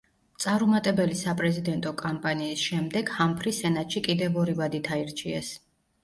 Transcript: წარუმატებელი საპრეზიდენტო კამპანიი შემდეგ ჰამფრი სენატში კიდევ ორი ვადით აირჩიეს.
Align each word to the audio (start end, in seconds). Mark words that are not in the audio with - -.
წარუმატებელი 0.43 1.17
საპრეზიდენტო 1.17 1.91
კამპანიი 1.99 2.55
შემდეგ 2.61 3.11
ჰამფრი 3.17 3.53
სენატში 3.57 4.01
კიდევ 4.07 4.39
ორი 4.45 4.55
ვადით 4.63 4.89
აირჩიეს. 4.97 5.53